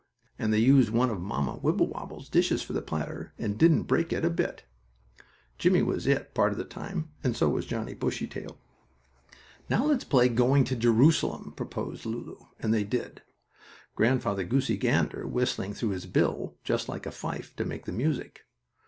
And 0.39 0.51
they 0.51 0.57
used 0.57 0.89
one 0.89 1.11
of 1.11 1.21
Mamma 1.21 1.57
Wibblewobble's 1.61 2.27
dishes 2.27 2.63
for 2.63 2.73
the 2.73 2.81
platter, 2.81 3.35
and 3.37 3.55
didn't 3.55 3.83
break 3.83 4.11
it 4.11 4.25
a 4.25 4.31
bit. 4.31 4.63
Jimmie 5.59 5.83
was 5.83 6.07
"it" 6.07 6.33
part 6.33 6.51
of 6.51 6.57
the 6.57 6.63
time, 6.63 7.11
and 7.23 7.37
so 7.37 7.49
was 7.49 7.67
Johnnie 7.67 7.93
Bushytail. 7.93 8.57
"Now 9.69 9.85
let's 9.85 10.03
play 10.03 10.27
going 10.27 10.63
to 10.63 10.75
Jerusalem," 10.75 11.53
proposed 11.55 12.07
Lulu, 12.07 12.37
and 12.59 12.73
they 12.73 12.83
did, 12.83 13.21
Grandfather 13.95 14.43
Goosey 14.43 14.75
Gander 14.75 15.27
whistling 15.27 15.75
through 15.75 15.89
his 15.89 16.07
bill, 16.07 16.57
just 16.63 16.89
like 16.89 17.05
a 17.05 17.11
fife, 17.11 17.55
to 17.57 17.63
make 17.63 17.85
the 17.85 17.91
music. 17.91 18.41